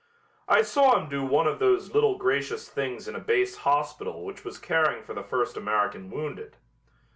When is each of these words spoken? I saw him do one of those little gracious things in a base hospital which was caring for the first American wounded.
I 0.47 0.63
saw 0.63 0.97
him 0.97 1.09
do 1.09 1.23
one 1.23 1.45
of 1.45 1.59
those 1.59 1.93
little 1.93 2.17
gracious 2.17 2.67
things 2.67 3.07
in 3.07 3.15
a 3.15 3.19
base 3.19 3.57
hospital 3.57 4.25
which 4.25 4.43
was 4.43 4.57
caring 4.57 5.03
for 5.03 5.13
the 5.13 5.21
first 5.21 5.55
American 5.57 6.09
wounded. 6.09 6.55